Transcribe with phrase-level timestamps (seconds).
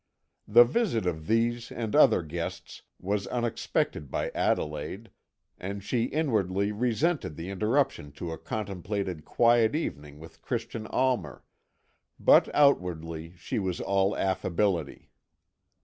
[0.47, 5.11] The visit of these and other guests was unexpected by Adelaide,
[5.59, 11.43] and she inwardly resented the interruption to a contemplated quiet evening with Christian Almer;
[12.19, 15.11] but outwardly she was all affability.